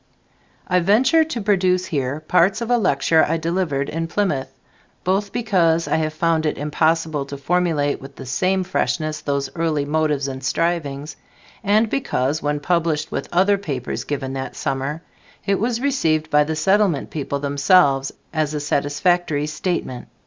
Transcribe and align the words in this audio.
I 0.67 0.79
venture 0.79 1.23
to 1.25 1.41
produce 1.41 1.85
here 1.85 2.19
parts 2.21 2.59
of 2.61 2.71
a 2.71 2.77
lecture 2.79 3.23
I 3.23 3.37
delivered 3.37 3.87
in 3.87 4.07
Plymouth, 4.07 4.51
both 5.03 5.31
because 5.31 5.87
I 5.87 5.97
have 5.97 6.15
found 6.15 6.47
it 6.47 6.57
impossible 6.57 7.27
to 7.27 7.37
formulate 7.37 8.01
with 8.01 8.15
the 8.15 8.25
same 8.25 8.63
freshness 8.63 9.21
those 9.21 9.51
early 9.53 9.85
motives 9.85 10.27
and 10.27 10.43
strivings, 10.43 11.17
and 11.63 11.87
because, 11.87 12.41
when 12.41 12.59
published 12.61 13.11
with 13.11 13.29
other 13.31 13.59
papers 13.59 14.03
given 14.03 14.33
that 14.33 14.55
summer, 14.55 15.03
it 15.45 15.59
was 15.59 15.79
received 15.81 16.31
by 16.31 16.45
the 16.45 16.55
Settlement 16.55 17.11
people 17.11 17.37
themselves 17.39 18.11
as 18.33 18.55
a 18.55 18.59
satisfactory 18.59 19.45
statement. 19.45 20.07